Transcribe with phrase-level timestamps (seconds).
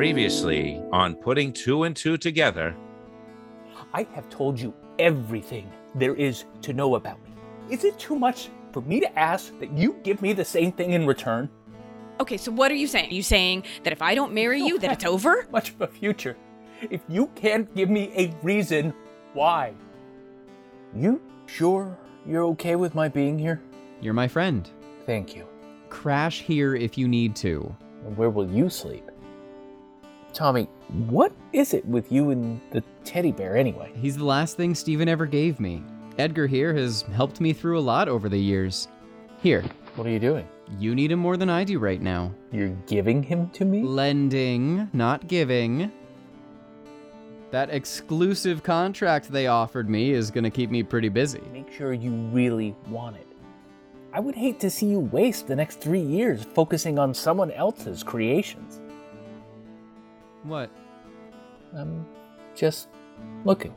[0.00, 2.74] Previously on Putting Two and Two Together.
[3.92, 7.32] I have told you everything there is to know about me.
[7.68, 10.92] Is it too much for me to ask that you give me the same thing
[10.92, 11.50] in return?
[12.18, 13.10] Okay, so what are you saying?
[13.10, 15.46] Are you saying that if I don't marry you, that it's over?
[15.52, 16.34] Much of a future.
[16.88, 18.94] If you can't give me a reason
[19.34, 19.74] why.
[20.96, 23.60] You sure you're okay with my being here?
[24.00, 24.66] You're my friend.
[25.04, 25.46] Thank you.
[25.90, 27.76] Crash here if you need to.
[28.06, 29.09] And where will you sleep?
[30.32, 30.64] Tommy,
[31.08, 33.92] what is it with you and the teddy bear anyway?
[33.96, 35.82] He's the last thing Steven ever gave me.
[36.18, 38.88] Edgar here has helped me through a lot over the years.
[39.42, 39.64] Here,
[39.96, 40.46] What are you doing?
[40.78, 42.32] you need him more than I do right now.
[42.52, 43.82] You're giving him to me?
[43.82, 45.90] Lending, not giving.
[47.50, 51.40] That exclusive contract they offered me is gonna keep me pretty busy.
[51.52, 53.26] Make sure you really want it.
[54.12, 58.02] I would hate to see you waste the next three years focusing on someone else's
[58.02, 58.79] creations.
[60.42, 60.70] What?
[61.76, 62.06] I'm
[62.54, 62.88] just
[63.44, 63.74] looking.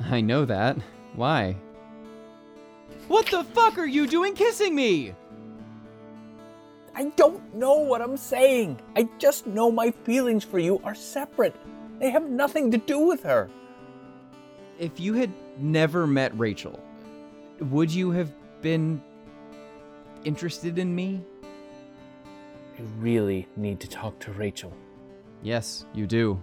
[0.00, 0.76] I know that.
[1.14, 1.56] Why?
[3.08, 5.14] What the fuck are you doing kissing me?
[6.94, 8.80] I don't know what I'm saying.
[8.96, 11.54] I just know my feelings for you are separate.
[11.98, 13.48] They have nothing to do with her.
[14.78, 16.80] If you had never met Rachel,
[17.60, 19.02] would you have been
[20.24, 21.24] interested in me?
[22.78, 24.72] I really need to talk to Rachel.
[25.42, 26.42] Yes, you do.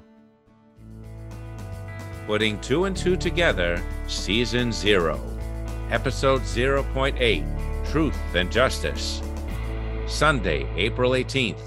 [2.26, 5.20] Putting Two and Two Together, Season 0,
[5.92, 9.22] Episode 0.8 Truth and Justice.
[10.08, 11.60] Sunday, April 18th.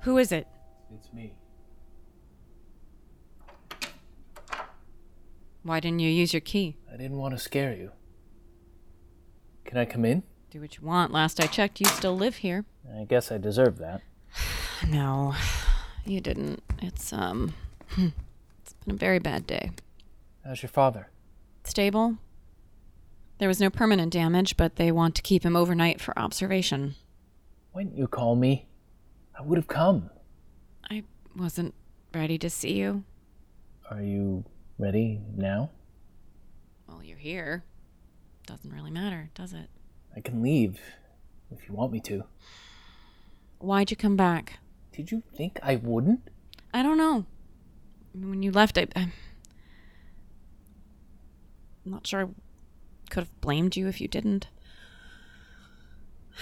[0.00, 0.46] Who is it?
[0.94, 1.32] It's me.
[5.62, 6.76] Why didn't you use your key?
[6.92, 7.92] I didn't want to scare you.
[9.64, 10.24] Can I come in?
[10.52, 11.12] Do what you want.
[11.12, 12.66] Last I checked, you still live here.
[12.94, 14.02] I guess I deserve that.
[14.86, 15.34] No,
[16.04, 16.60] you didn't.
[16.82, 17.54] It's, um,
[17.96, 19.70] it's been a very bad day.
[20.44, 21.08] How's your father?
[21.64, 22.18] Stable?
[23.38, 26.96] There was no permanent damage, but they want to keep him overnight for observation.
[27.70, 28.66] Why didn't you call me?
[29.38, 30.10] I would have come.
[30.90, 31.04] I
[31.34, 31.74] wasn't
[32.12, 33.04] ready to see you.
[33.88, 34.44] Are you
[34.78, 35.70] ready now?
[36.88, 37.62] Well, you're here.
[38.46, 39.70] Doesn't really matter, does it?
[40.14, 40.80] I can leave
[41.50, 42.24] if you want me to.
[43.58, 44.58] Why'd you come back?
[44.92, 46.28] Did you think I wouldn't?
[46.74, 47.26] I don't know.
[48.14, 49.12] When you left, I, I'm
[51.84, 52.26] not sure I
[53.10, 54.48] could have blamed you if you didn't.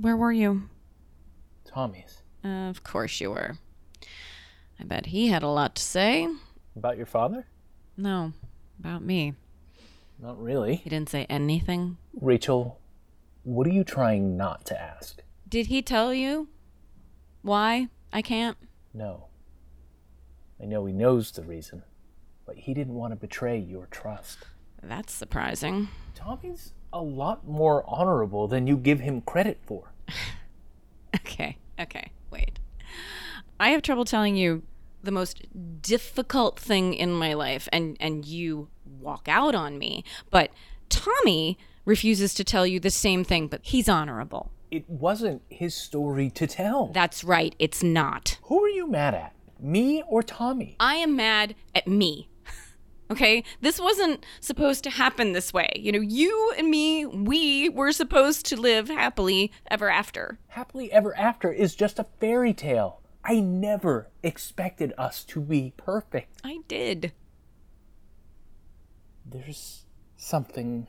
[0.00, 0.68] Where were you?
[1.64, 2.22] Tommy's.
[2.44, 3.56] of course you were.
[4.78, 6.28] I bet he had a lot to say.
[6.76, 7.46] About your father?
[7.96, 8.32] No,
[8.80, 9.34] about me.
[10.22, 10.76] Not really.
[10.76, 11.96] He didn't say anything.
[12.20, 12.78] Rachel,
[13.42, 15.20] what are you trying not to ask?
[15.48, 16.48] Did he tell you
[17.42, 18.56] why I can't?
[18.94, 19.26] No.
[20.62, 21.82] I know he knows the reason,
[22.46, 24.38] but he didn't want to betray your trust.
[24.80, 25.88] That's surprising.
[26.14, 29.92] Tommy's a lot more honorable than you give him credit for.
[31.14, 32.58] Okay, okay, wait.
[33.60, 34.62] I have trouble telling you
[35.02, 35.42] the most
[35.82, 40.04] difficult thing in my life and and you walk out on me.
[40.30, 40.50] But
[40.88, 44.52] Tommy refuses to tell you the same thing, but he's honorable.
[44.70, 46.88] It wasn't his story to tell.
[46.92, 48.38] That's right, it's not.
[48.44, 49.34] Who are you mad at?
[49.60, 50.76] Me or Tommy?
[50.80, 52.28] I am mad at me.
[53.10, 53.44] Okay?
[53.60, 55.68] This wasn't supposed to happen this way.
[55.76, 60.38] You know, you and me, we were supposed to live happily ever after.
[60.48, 63.01] Happily Ever After is just a fairy tale.
[63.24, 66.40] I never expected us to be perfect.
[66.42, 67.12] I did.
[69.24, 69.84] There's
[70.16, 70.88] something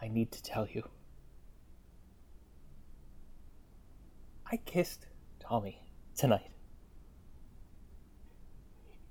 [0.00, 0.88] I need to tell you.
[4.50, 5.06] I kissed
[5.40, 5.82] Tommy
[6.16, 6.50] tonight.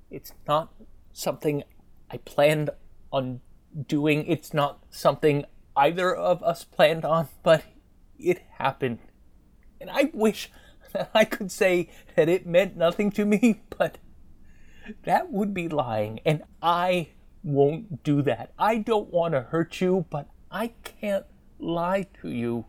[0.09, 0.73] It's not
[1.11, 1.63] something
[2.09, 2.69] I planned
[3.11, 3.41] on
[3.87, 4.25] doing.
[4.27, 5.45] It's not something
[5.75, 7.63] either of us planned on, but
[8.17, 8.99] it happened.
[9.81, 10.49] And I wish
[11.13, 13.97] I could say that it meant nothing to me, but
[15.03, 17.09] that would be lying, and I
[17.43, 18.53] won't do that.
[18.57, 21.25] I don't want to hurt you, but I can't
[21.59, 22.65] lie to you.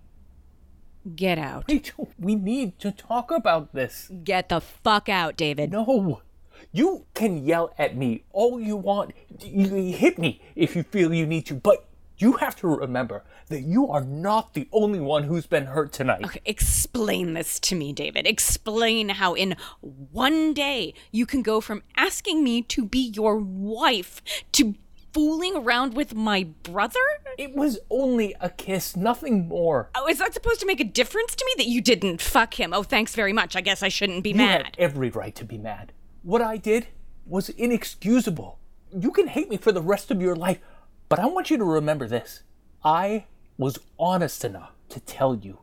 [1.14, 1.64] Get out.
[1.68, 4.10] Rachel, we need to talk about this.
[4.24, 5.72] Get the fuck out, David.
[5.72, 6.22] No.
[6.72, 9.12] You can yell at me all you want.
[9.40, 11.86] You hit me if you feel you need to, but
[12.18, 16.24] you have to remember that you are not the only one who's been hurt tonight.
[16.24, 18.26] Okay, explain this to me, David.
[18.26, 24.22] Explain how in one day you can go from asking me to be your wife
[24.52, 24.74] to
[25.12, 27.00] fooling around with my brother?
[27.38, 29.90] It was only a kiss, nothing more.
[29.94, 32.74] Oh, is that supposed to make a difference to me that you didn't fuck him?
[32.74, 33.56] Oh, thanks very much.
[33.56, 34.42] I guess I shouldn't be mad.
[34.42, 34.64] You mad.
[34.64, 35.92] had every right to be mad.
[36.22, 36.88] What I did
[37.26, 38.58] was inexcusable.
[38.96, 40.58] You can hate me for the rest of your life,
[41.14, 42.42] but I want you to remember this.
[42.82, 43.26] I
[43.56, 45.60] was honest enough to tell you.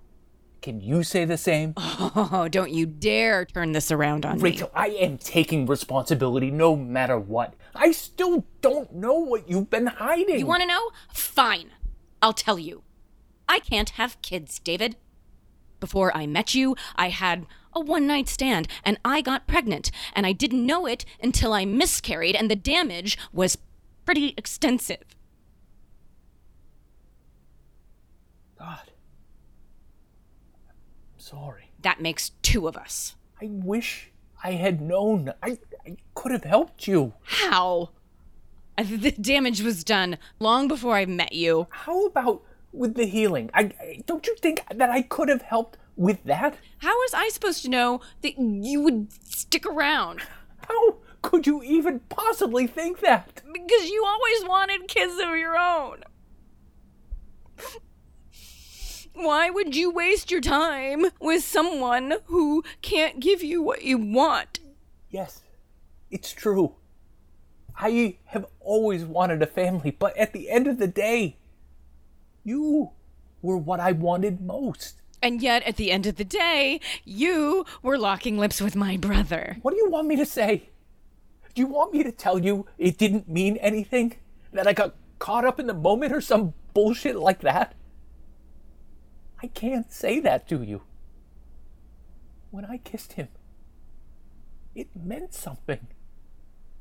[0.62, 1.74] Can you say the same?
[1.77, 4.44] Oh, don't you dare turn this around on me.
[4.44, 7.56] Rachel, I am taking responsibility no matter what.
[7.75, 10.39] I still don't know what you've been hiding.
[10.39, 10.92] You want to know?
[11.13, 11.71] Fine.
[12.21, 12.83] I'll tell you.
[13.50, 14.95] I can't have kids, David.
[15.81, 20.25] Before I met you, I had a one night stand and I got pregnant, and
[20.25, 23.57] I didn't know it until I miscarried, and the damage was
[24.06, 25.04] pretty extensive.
[28.62, 28.92] God.
[31.13, 31.72] I'm sorry.
[31.81, 33.16] That makes two of us.
[33.42, 34.12] I wish
[34.44, 35.33] I had known.
[35.42, 37.13] I, I could have helped you.
[37.24, 37.89] How?
[38.78, 41.68] The damage was done long before I met you.
[41.69, 42.42] How about
[42.72, 43.51] with the healing?
[43.54, 46.56] I, I don't you think that I could have helped with that?
[46.80, 50.22] How was I supposed to know that you would stick around?
[50.68, 53.44] How could you even possibly think that?
[53.54, 56.04] Because you always wanted kids of your own.
[59.13, 64.60] Why would you waste your time with someone who can't give you what you want?
[65.10, 65.42] Yes,
[66.10, 66.75] it's true.
[67.78, 71.38] I have always wanted a family, but at the end of the day,
[72.44, 72.92] you
[73.42, 75.02] were what I wanted most.
[75.22, 79.57] And yet, at the end of the day, you were locking lips with my brother.
[79.62, 80.69] What do you want me to say?
[81.54, 84.16] Do you want me to tell you it didn't mean anything?
[84.54, 87.75] That I got caught up in the moment or some bullshit like that?
[89.44, 90.82] I can't say that to you.
[92.52, 93.30] When I kissed him,
[94.76, 95.88] it meant something.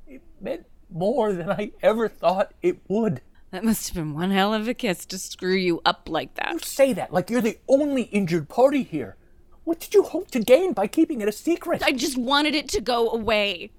[0.07, 3.23] It meant more than I ever thought it would.
[3.51, 6.53] That must have been one hell of a kiss to screw you up like that.
[6.53, 9.17] You say that like you're the only injured party here.
[9.65, 11.83] What did you hope to gain by keeping it a secret?
[11.83, 13.71] I just wanted it to go away.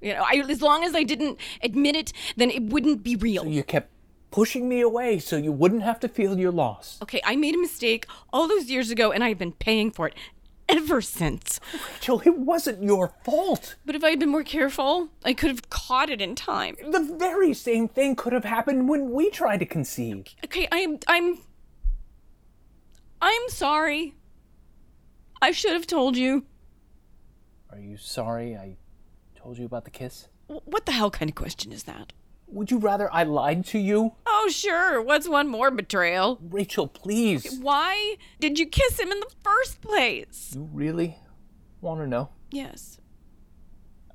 [0.00, 3.46] You know, I, as long as I didn't admit it, then it wouldn't be real.
[3.46, 3.90] you kept
[4.34, 6.98] pushing me away so you wouldn't have to feel your loss.
[7.00, 10.14] Okay, I made a mistake all those years ago, and I've been paying for it
[10.68, 11.60] ever since.
[11.72, 13.76] Rachel, it wasn't your fault.
[13.86, 16.74] But if I had been more careful, I could have caught it in time.
[16.82, 20.24] The very same thing could have happened when we tried to conceive.
[20.44, 21.38] Okay, I'm I'm
[23.22, 24.14] I'm sorry.
[25.40, 26.44] I should have told you.
[27.70, 28.78] Are you sorry I
[29.36, 30.26] told you about the kiss?
[30.48, 32.12] What the hell kind of question is that?
[32.54, 34.12] Would you rather I lied to you?
[34.26, 35.02] Oh, sure.
[35.02, 36.38] What's one more betrayal?
[36.40, 37.58] Rachel, please.
[37.60, 40.52] Why did you kiss him in the first place?
[40.54, 41.18] You really
[41.80, 42.28] want to know?
[42.52, 43.00] Yes.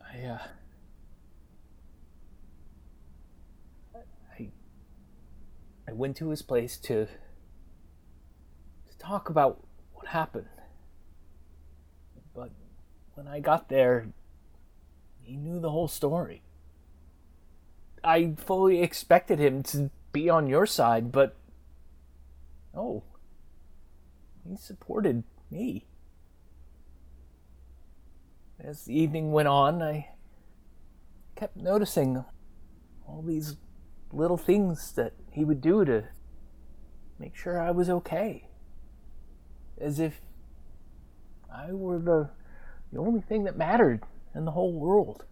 [0.02, 0.38] I, uh.
[4.40, 4.52] I.
[5.90, 7.08] I went to his place to.
[7.08, 10.48] to talk about what happened.
[12.34, 12.52] But
[13.16, 14.08] when I got there,
[15.20, 16.42] he knew the whole story.
[18.04, 21.36] I fully expected him to be on your side, but.
[22.76, 23.04] oh,
[24.48, 25.86] He supported me.
[28.60, 30.10] As the evening went on, I
[31.36, 32.26] kept noticing
[33.08, 33.56] all these
[34.12, 36.04] little things that he would do to
[37.18, 38.50] make sure I was okay.
[39.80, 40.22] As if
[41.54, 42.30] I were the,
[42.92, 44.04] the only thing that mattered
[44.36, 45.24] in the whole world.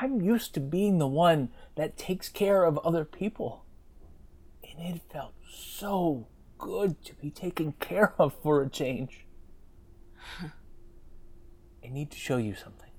[0.00, 3.64] I'm used to being the one that takes care of other people.
[4.62, 9.26] And it felt so good to be taken care of for a change.
[11.84, 12.90] I need to show you something.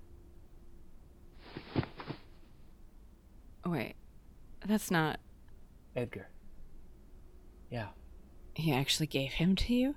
[3.65, 3.95] Wait.
[4.65, 5.19] That's not.
[5.95, 6.27] Edgar.
[7.71, 7.87] Yeah,
[8.55, 9.95] He actually gave him to you?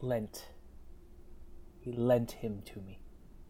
[0.00, 0.48] lent.
[1.80, 3.00] He lent him to me.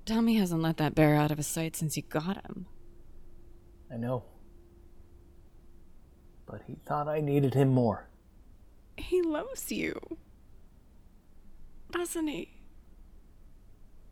[0.06, 2.66] Tommy hasn't let that bear out of his sight since you got him.
[3.92, 4.22] I know.
[6.46, 8.08] But he thought I needed him more.
[8.96, 10.00] He loves you.
[11.90, 12.50] Doesn't he?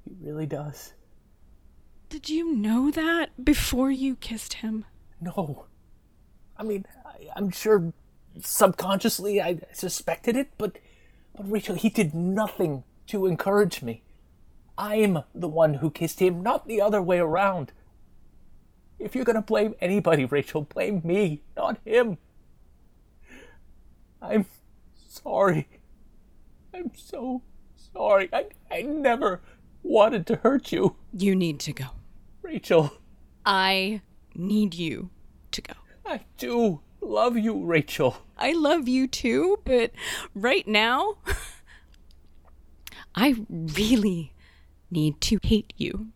[0.04, 0.94] He really does.
[2.08, 4.84] Did you know that before you kissed him?
[5.20, 5.66] No.
[6.56, 7.92] I mean, I, I'm sure
[8.40, 10.78] subconsciously I suspected it, but,
[11.36, 14.03] but Rachel, he did nothing to encourage me.
[14.76, 17.73] I'm the one who kissed him, not the other way around.
[18.99, 22.19] If you're gonna blame anybody, Rachel, blame me, not him.
[24.21, 24.47] I'm
[25.09, 25.69] sorry.
[26.73, 27.43] I'm so
[27.93, 28.28] sorry.
[28.33, 29.40] I, I never
[29.83, 31.87] wanted to hurt you, You need to go.
[32.43, 32.93] Rachel.
[33.47, 34.00] I
[34.35, 35.11] need you
[35.52, 35.75] to go.
[36.07, 38.16] I do love you, Rachel.
[38.37, 39.93] I love you too, but
[40.35, 41.16] right now,
[43.14, 44.33] I really
[44.94, 46.06] need to hate you.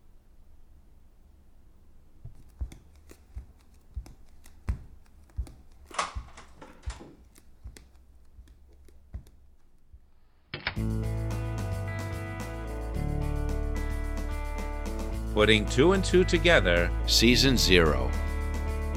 [15.35, 18.11] Putting Two and Two Together, Season 0,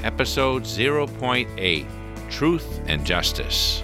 [0.03, 1.85] Episode 0.8
[2.29, 3.83] Truth and Justice.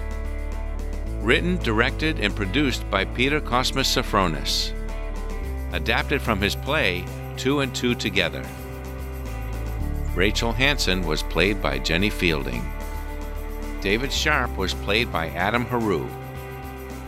[1.20, 4.77] Written, directed, and produced by Peter Cosmas Sofronas.
[5.72, 7.04] Adapted from his play
[7.36, 8.44] Two and Two Together.
[10.14, 12.64] Rachel Hanson was played by Jenny Fielding.
[13.80, 16.08] David Sharpe was played by Adam Heroux.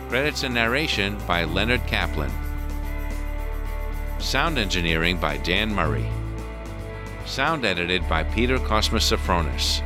[0.07, 2.31] Credits and narration by Leonard Caplan.
[4.19, 6.07] Sound engineering by Dan Murray.
[7.25, 9.81] Sound edited by Peter Cosmas Sofronas.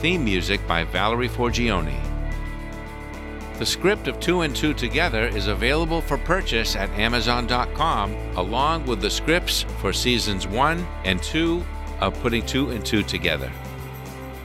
[0.00, 2.11] Theme music by Valerie Forgione.
[3.58, 9.00] The script of Two and Two Together is available for purchase at Amazon.com, along with
[9.00, 11.64] the scripts for seasons 1 and 2
[12.00, 13.50] of Putting Two and Two Together.